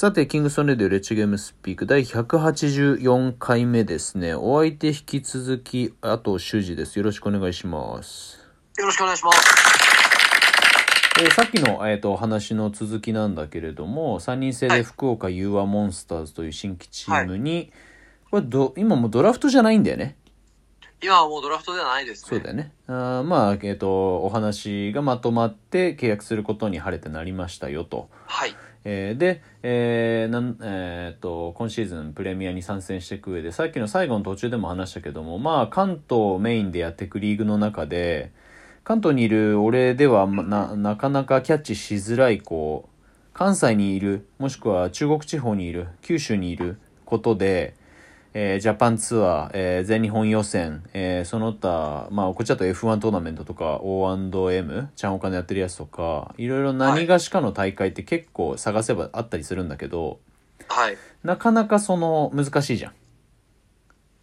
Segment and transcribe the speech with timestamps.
[0.00, 4.32] さて、キングソンレディオレッチゲームスピーク第184回目ですね。
[4.32, 6.98] お相手引き続き、あと修二です。
[6.98, 8.38] よろしくお願いします。
[8.78, 9.38] よろしくお願いします。
[11.20, 17.70] えーさっきの、えー、とお話の続きなんだけれども3人制ではい福岡ユーアモンスターズという新規チームに、
[18.30, 20.16] これど今もうドラフトじゃないんだよね？
[21.02, 22.28] 今はもうドラフトではないですね。
[22.30, 28.56] そうだよねあーまあえっ、とお話がまとまって契約することに晴れてなりましたよと、はい。
[28.84, 38.32] えーで、えーなんえーと今シーズンプレミアに参戦していく上でさっきの最後の途中でも話したけどもまあ関東メインでやっていくリーグの中で
[38.84, 42.90] 関東にいる俺ではななかなかキャッチしづらいこう
[43.32, 47.74] 関西にいるもしくは中国地方にいる九州にいることで、
[48.32, 60.20] えージャパンツアー、えー全日本予選、えーその他、まあ、こっちだと F1 トーナメントとか O&M ちゃんお金やってるやつとかいろいろ何がしかの大会って結構探せばあったりするんだけど、
[60.68, 60.96] はい。
[61.24, 62.92] なかなかその難しいじゃん。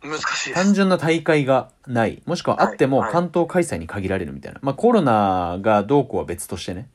[0.02, 0.64] 難しいです。
[0.64, 2.22] 単純な大会がない。
[2.26, 3.06] もしくはあってもはい。
[3.08, 3.14] はい。
[3.14, 6.88] 関東開催に限られるみたいな、まあコロナがどうこうは別としてね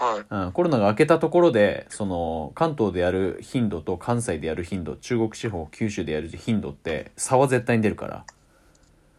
[0.00, 0.26] はい。
[0.46, 8.24] うん、コロナが明けたところでその関東でやる頻度と関西でやる頻度中国地方九州でやる頻度って差は絶対に出るから、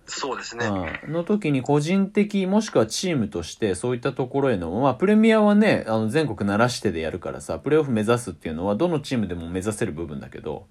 [0.07, 0.65] そうですね。
[1.05, 10.65] うん、の時に個人的もしくはチームとしてそういったところへのまあプレミアはねあの全国鳴らしてでやるからさプレーオフ目指すっていうのはどのチームでも目指せる部分だけど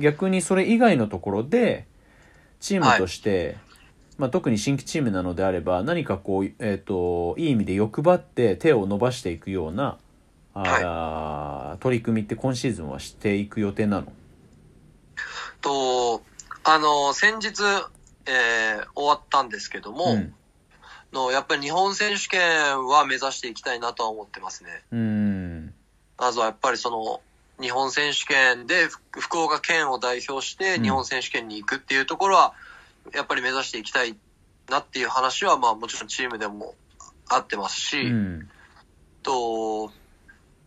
[0.00, 1.86] 逆にそれ以外のところで
[2.58, 3.56] チームとして、
[4.20, 9.98] まあ、特に新規チームなのであれば何かこう、えー、といい意味で欲張って手を伸ばしていくような
[10.54, 14.12] あー、取り組みって今シーズンはしていく予定なの？
[15.60, 16.22] と、
[16.64, 17.62] あの、先日、
[18.26, 20.34] えー終わったんですけども、うん。
[21.12, 24.70] のやっぱり日本選手権は目指していきたいなとは思ってますね。
[24.90, 25.74] うん。
[26.18, 27.20] まずはやっぱりその、
[27.60, 30.82] 日本選手権でふ福岡県を代表してうん。
[30.82, 32.54] 日本選手権に行くっていうところは、
[33.14, 34.16] やっぱり目指していきたい
[34.68, 36.74] なっていう話は、まあもちろんチームでも
[37.28, 38.50] あってますし、うん
[39.22, 39.90] と、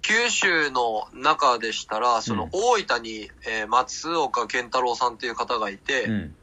[0.01, 6.35] 九州の中でしたら、その大分に、えー松岡健太郎さんっていう方がいて、うん。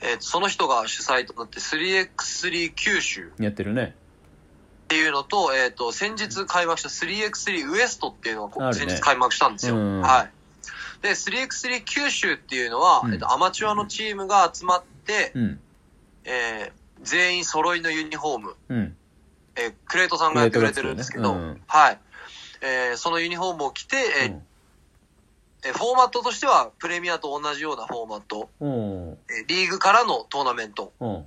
[0.00, 3.94] えーその人が主催となって 3x3 九州やってるね。
[4.84, 8.74] っていうのと、えっ、と、先日開幕した 3x3 ウエストっていうのがね。
[8.74, 9.76] 先日開幕したんですよ。
[9.76, 10.00] うん。
[10.00, 10.30] はい。
[11.02, 13.12] で、3x3 九州っていうのは、うん。
[13.12, 14.95] えっと、アマチュアのチームが集まって、
[15.34, 15.60] うん。
[16.24, 18.96] えー全員揃いのユニフォーム、うん。
[19.54, 21.62] えークレートさんがやってくれてるんですけど、クレートが作るね。
[21.66, 21.98] はい。
[22.62, 24.42] えーそのユニフォームを着て、えーうん。
[25.64, 28.70] えーフォーマットとしてはプレミアと同じようなフォーマット、うん。
[29.30, 30.92] えーリーグからのトーナメント。
[31.00, 31.16] うん。
[31.20, 31.24] っ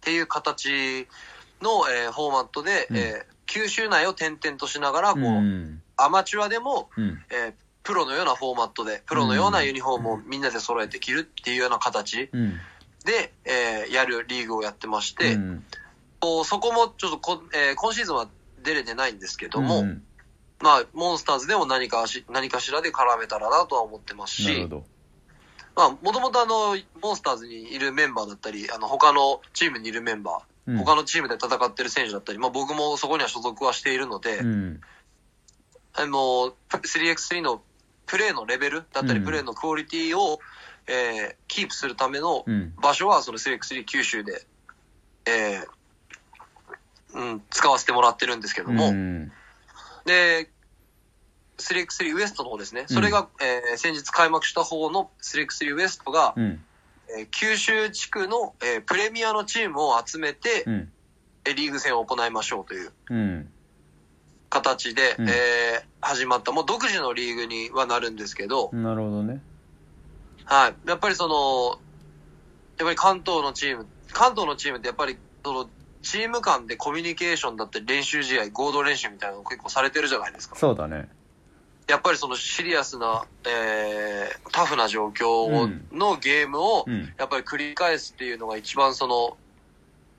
[0.00, 1.08] ていう形
[1.60, 2.96] の、えーフォーマットで、うん。
[2.96, 5.82] えー九州内を転々としながら、こう、うん。
[5.98, 7.22] アマチュアでも、うん。
[7.30, 7.52] えー
[7.82, 12.30] プロのようなフォーマットで、プロのようなユニフォームをみんなで揃えて着るっていうような形。
[12.32, 12.60] うん
[13.04, 15.64] で、えーやるリーグをやってまして、うん。
[16.20, 18.28] こうそこもちょっとこ、えー今シーズンは
[18.62, 20.02] 出れてないんですけども、うん。
[20.62, 24.68] まあ、モンスターズでも何かし、何かしらで絡めたらなとは思ってますし、
[25.74, 30.78] まあ、もともとあの、モンスターズにいるメンバーだったり、あの、他のチームにいるメンバー、うん。
[30.78, 34.80] 他のチームで戦ってる選手だったり、まあ僕もそこには所属はしているので、うん。
[35.94, 37.62] あの、3x3 の
[38.06, 39.24] プレーのレベルだったり、うん。
[39.24, 40.38] プレーのクオリティを、
[40.88, 42.74] えーキープするためのうん。
[42.80, 44.46] 場所は、その 3x3 九州で、
[45.26, 49.30] えーうん、使わせてもらってるんですけども、うん。
[50.06, 50.50] で、
[51.58, 52.82] 3x3 ウエストの方ですね。
[52.82, 52.88] うん。
[52.88, 56.64] それが、えー先日開幕した方の 3x3 ウエストが、うん。
[57.18, 60.92] えー九州地区の、えープレミアのチームを集めて、うん。
[61.44, 63.52] えーリーグ戦を行いましょうといううん。
[64.48, 65.28] 形で、うん。
[65.28, 69.40] えー始まった、もう独自のリーグにはなるんですけど、なるほどね
[70.44, 70.74] はい。
[70.88, 71.80] やっぱりその、
[72.78, 75.68] やっぱり関東のチーム、関東のチームってやっぱり、その、
[76.02, 80.56] チーム間でコミュニケーションだったり練習試合、合同練習みたいなの結構されてるじゃないですか。
[80.56, 81.08] そうだね
[81.88, 89.36] やっぱりそのシリアスな、えー、タフな状況のゲームを、うんやっぱり繰り返すっていうのが一番その、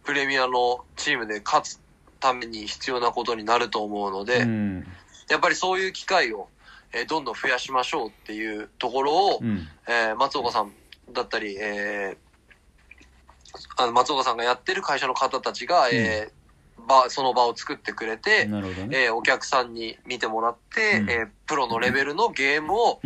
[0.04, 1.82] プレミアのチームで勝つ
[2.20, 4.88] ために必要なことになると思うので、うん
[5.30, 6.50] やっぱりそういう機会を、
[6.94, 9.68] えーどんどん増やしましょうっていうところを、うん。
[9.88, 10.72] えー松岡さん
[11.12, 12.18] だったり、えー
[13.78, 16.44] あの松岡さんがやってる会社の方たちが、えー
[16.86, 18.90] 場その場を作ってくれて、ね。
[18.92, 21.10] えーお客さんに見てもらって、うん。
[21.10, 23.00] えープロのレベルのゲームを、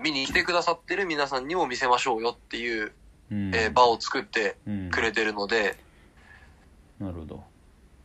[0.00, 2.92] 見に来てくださってる皆さんにも見せましょうよっていう、
[3.30, 3.54] うん。
[3.54, 5.76] えー場を作ってうんくれてるので、
[7.00, 7.42] なるほど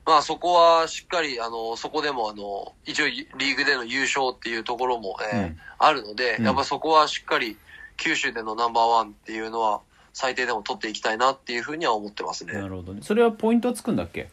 [0.05, 7.57] まあそこはしっかり、あの、そこでもあの、一応リーグでの優勝っていうところも、えーうんあるので、うんやっぱそこはしっかり
[7.97, 9.81] 九州でのナンバーワンっていうのは
[10.13, 12.53] 最低でも取っていきたいなっていうふうには思ってますね。
[12.53, 13.01] なるほどね。
[13.03, 14.29] それはポイントはつくんだっけ？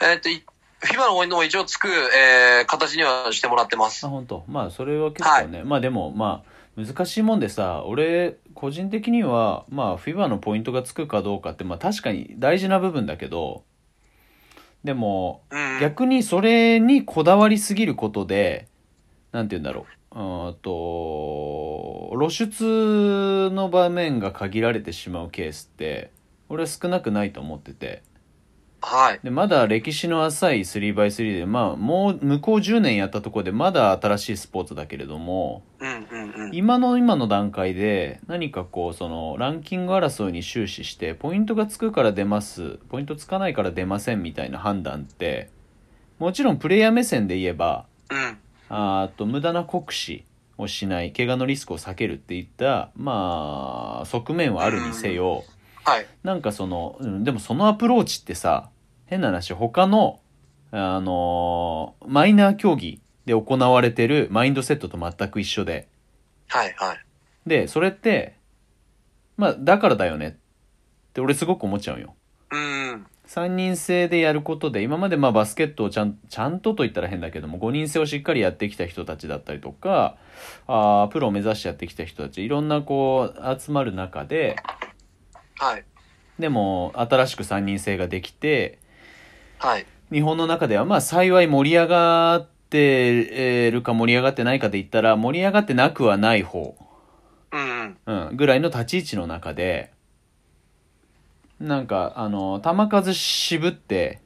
[0.00, 0.42] えーっと、い
[0.80, 4.08] FIBA の応援のも一応つく、えー形にはしてもらってますあ、。
[4.08, 4.44] 本当。
[4.48, 5.64] まあ、それは結構ね。
[5.64, 6.42] まあでも、ま
[6.78, 13.64] あ、難しいもんでさ、俺、個人的には、まあ、FIBA のポイントがつくかどうかって、まあ確かに大事な部分だけど、
[14.84, 15.80] でも、うん。
[15.80, 18.68] 逆にそれにこだわりすぎることで、
[19.32, 20.18] なんて言うんだろう。
[20.18, 26.10] うーんと、露出の場面が限られてしまうケースって、
[26.48, 28.02] 俺は少なくないと思ってて。
[28.80, 29.20] はい。
[29.22, 36.54] で、まだ歴史の浅い 3x3 で、まあ、もう向こう10年やったところでまだ新しいスポーツだけれども、うんうんうん。
[36.54, 45.50] 今の今の段階で何かこう、その、ランキング争いに終始して、ポイントがつくから出ます、ポイントつかないから出ませんみたいな判断って、
[46.18, 48.38] もちろんプレイヤー目線で言えば、うん。
[48.70, 50.24] あーと無駄な酷使
[50.58, 55.44] をしない怪我のリスクを避けるっていったまあ側面はあるにせよ、
[55.88, 56.06] はい。
[56.22, 58.70] なんかそのうんでもそのアプローチってさ
[59.06, 60.20] 変な話他の
[60.70, 65.88] あのーマイナー競技で行われてるマインドセットと全く一緒で
[66.48, 66.98] はいはい。
[67.46, 68.36] でそれって
[69.36, 72.14] まあだからだよねって俺すごく思っちゃうよ
[72.50, 73.06] うん。
[73.26, 80.16] 3人制でやることで今までまあバスケットをちゃんちゃんとと言ったら変だけども5人制をしっかりやってきた人たちだったりとか
[80.66, 84.56] あープロを目指してやってきた人たちいろんなこう集まる中で
[85.58, 85.84] はい。
[86.38, 88.78] でも新しく3人制ができて
[89.58, 89.86] はい。
[90.10, 96.76] 日本の中ではまあ幸い盛り上がってるか盛り上がってないかで言ったら盛り上がってなくはない方、
[97.52, 98.28] うんうん。
[98.28, 99.92] うん、ぐらいの立ち位置の中で
[101.60, 104.20] なんかあの球数渋って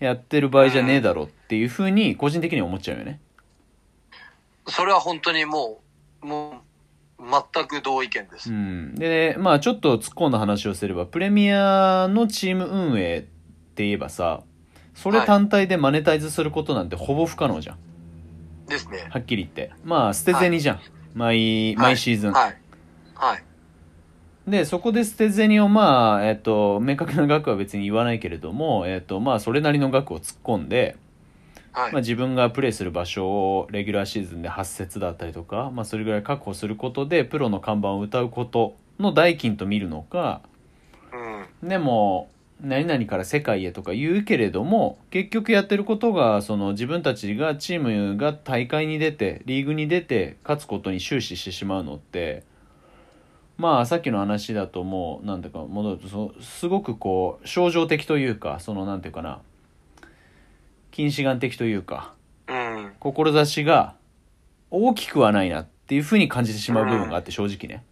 [0.00, 3.20] やってる場合じゃねえだろっていうふうに個人的には思っちゃうよね。
[4.68, 5.80] それは本当にも
[6.22, 6.54] う、もう、
[7.18, 8.50] 全く同意見です。
[8.50, 13.22] うん、でまあちょっと突っ込んだ話をすればプレミアのチーム運営っ
[13.74, 14.42] て言えばさ
[14.94, 17.78] それ単体でマネタイズすることなんてほぼ不可能じゃん
[18.66, 19.06] ですね。
[19.10, 20.80] はっきり言ってまあ捨て銭じゃん、
[21.14, 22.56] 毎はい毎シーズン、はい。
[23.14, 23.42] はい。
[24.46, 30.96] でそこで捨て銭をまあえっと明確な額は別に言わないけれどもえっとまあそれなりの額を突っ込んで、
[31.76, 31.92] はい。
[31.92, 40.40] まあ、自分がプレーする場所をレギュラーシーズンで8節だったりとか、まあ、それぐらい確保することでプロの看板を歌うことの代金と見るのか
[41.62, 41.68] うん。
[41.68, 42.30] でも
[42.62, 52.44] 何々から世界へとか言うけれども結局やってることがその自分たちがチームが大会に出てリーグに出て勝つことに終始してしまうのって
[53.58, 59.40] まあさっきの話だともうなんていうか戻るとそすごくこう象徴的というかそのなんていうかな
[60.96, 62.14] 近視眼的というか
[62.48, 62.92] うん。
[63.00, 63.96] 志が
[64.70, 67.84] 大きくはないなっていうふうに感じてしまう部分があって正直ね。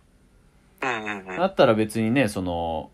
[1.37, 2.91] だったら別にねその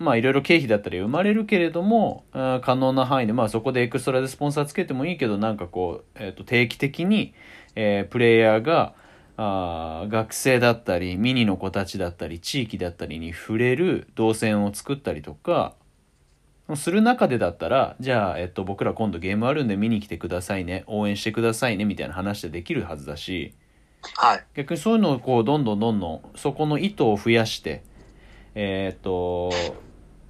[0.00, 7.32] まあいろいろ経費だったり生まれるけれども可能な範囲でまあそこでエクストラでスポンサーつけてもいいけどなんかこう、えー、と定期的に、
[7.76, 8.94] えープレイヤーが
[9.36, 15.76] あー学生だったりミニの子たちだったり地域だったりに触れる動線を作ったりとか
[16.76, 23.54] する中でだったらじゃあ、えっと、僕ら今度ゲームあるんで見に来てくださいね応援してくださいねみたいな話でできるはずだし
[24.16, 24.44] はい。
[24.54, 27.82] 逆にそういうのをこうどんどんどんどんそこの意図を増やして
[28.54, 29.50] えーっと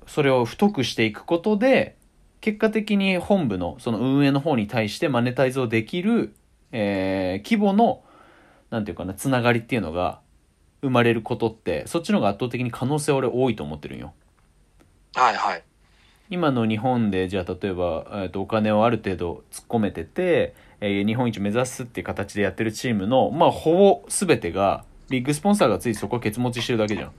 [0.07, 1.97] それを太くしていくことで
[2.41, 6.35] 結果的に本部のその運営の方に対してマネタイズをできる、
[6.73, 8.03] えー規模の
[8.71, 10.21] なんていうかなつながりっていうのが
[10.81, 14.15] 生まれることってそっちの方が圧倒的に可能性は俺多いと思ってるんよ。
[15.15, 15.63] はいはい。
[16.33, 27.13] 今の日本でじゃあ例えば、えー、とお金をある程度突っ込めてて、えー日本一目指すっていう形でやってるチームのまあほぼ全てがビッグスポンサーがついてそこはケツ持ちしてるだけじゃん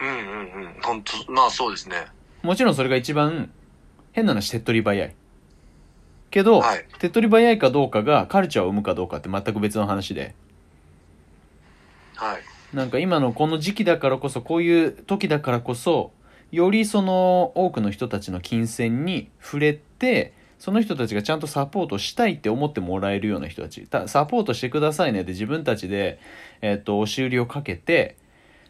[0.00, 0.74] うんうんうん。
[0.82, 2.06] 本当まあそうですね。
[2.42, 3.50] もちろんそれが一番
[4.12, 5.14] 変な話手っ取り早い
[6.30, 10.34] けど、はい手っ取り早いかどうかがカルチャーを生むかどうかって全く別の話で
[12.14, 12.38] はい。
[12.74, 16.12] なんか今のこの時期だからこそこういう時だからこそ
[16.50, 23.82] よりその多くの人たちの金銭に触れてその人たちがちゃんとサポートしたいって思ってもらえるような人たち。
[23.86, 26.18] たサポートしてくださいねって自分たちで、
[26.62, 28.16] えっと押し売りをかけて、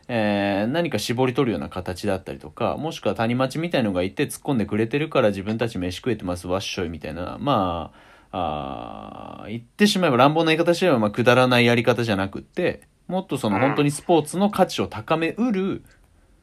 [0.09, 7.39] えー何か絞り取るような形だったりとかもしくは谷町みたいのがいて突っ込んでくれてるから自分たち飯食えてますわっしょいみたいな。
[7.41, 7.93] ま
[8.31, 13.63] ああー言ってしまえば乱暴な言い方してれば、まあ、くだらないやり方じゃなくってもっとそのうん。
[13.63, 15.83] 本当にスポーツの価値を高めうる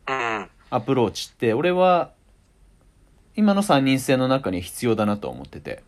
[0.07, 0.49] うん。
[0.69, 2.11] アプローチって俺は
[3.35, 5.83] 今の3人制の中に必要だなと思ってて。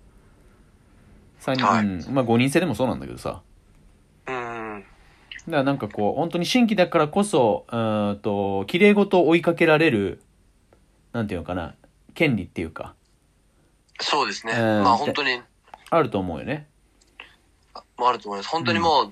[1.40, 3.42] 三人、はいうん、まあ5人制でもそうなんだけどさ。
[4.28, 4.84] うん。
[5.48, 10.22] だからなんかこう、本当に新規だからこそ、うーんと、綺麗事を追いかけられる、
[11.14, 11.76] なんていうのかな、
[12.16, 12.96] 権利っていうか、
[14.00, 14.54] そうですね。
[14.54, 15.42] うんまあ本当に、
[15.90, 16.68] あると思うよね。
[17.98, 18.50] もあると思います。
[18.50, 19.04] 本当にも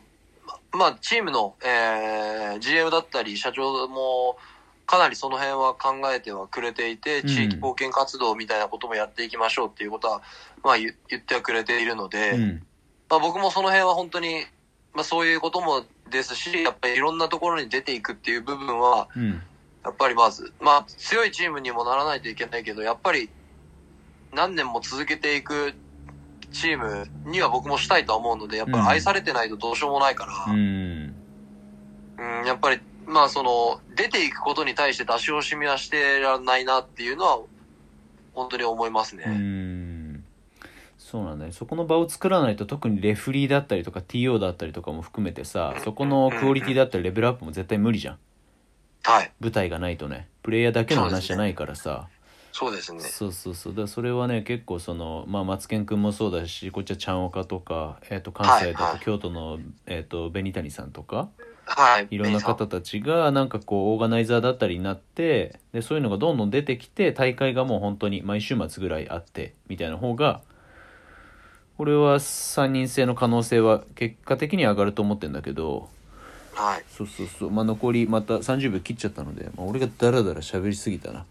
[0.74, 4.38] う、まあチームの、えー、GM だったり社長も、
[4.86, 10.22] かなりその辺は考えてはくれていて、うん地域貢献活動みたいなこともやっていきましょうっていうことは、
[10.64, 12.64] まあ言言ってはくれているので、うん。
[13.10, 14.46] まあ僕もその辺は本当に、
[14.94, 19.42] まあそういうこともですし、やっぱりいろんなところに出ていくっていう部分は、うん。
[19.84, 23.30] やっぱりまず、まあ強いチームにもならないといけないけど、やっぱり
[24.34, 25.74] 何年も続けていく
[26.52, 31.16] チームには僕もしたいとは思うので、やっぱり愛されてないとどうしようもないから、うん。
[32.18, 37.40] うん、やっぱり、まあその、出ていくことに対して出し惜しみはしてらんないなっていうのは、
[38.34, 39.26] 本当に思いますうね。
[39.26, 40.24] ん。
[40.98, 41.52] そうなんだね。
[41.52, 48.18] そこの場を作らないと、特にレフリーだったりとか TO だったりとかも含めてさ、そこのクオリティだったりレベルアップも絶対無理じゃん。
[49.04, 49.32] はい。
[49.40, 50.28] 舞台がないとね。
[50.42, 52.08] プレイヤーだけの話じゃないからさ。
[52.58, 53.02] そうですね。
[53.02, 61.28] そうそうそうだそれはね結構その、まあ、マツケン君もそうだしこっちはちゃんおかとか、えー、と関西だはいはいと京都の、えー、と紅谷さんとか
[61.66, 62.08] はい。
[62.12, 70.42] いろんな方たちがなんかこうオーガナイザーだったりになってでそういうのがどんどん出てきて大会がもう本当に毎週末ぐらいあってみたいな方が
[71.78, 75.90] 俺は3人制の可能性は結果的に上がると思ってんだけど
[76.54, 76.86] はい。
[76.88, 81.26] そうそうそうまあ残りまた30秒切っちゃったので、まあ、俺がダラダラ喋りすぎたな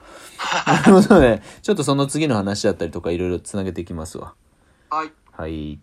[0.66, 4.34] なるほどねちょっとその次の話だったりとかいろいろつなげていきますわ
[4.90, 5.12] はい。
[5.32, 5.78] はい